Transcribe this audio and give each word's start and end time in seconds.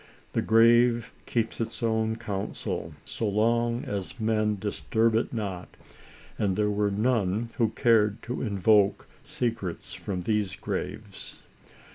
The 0.33 0.41
grave 0.41 1.13
keeps 1.27 1.61
its 1.61 1.83
own 1.83 2.15
counsel, 2.15 2.93
so 3.05 3.29
long 3.29 3.85
as 3.85 4.19
men 4.19 4.57
disturb 4.57 5.13
it 5.13 5.31
not, 5.31 5.69
and 6.39 6.55
there 6.55 6.71
were 6.71 6.89
none 6.89 7.49
who 7.59 7.69
cared 7.69 8.23
to 8.23 8.41
invoke 8.41 9.07
secrets 9.23 9.93
from 9.93 10.21
these 10.21 10.55
graves. 10.55 11.43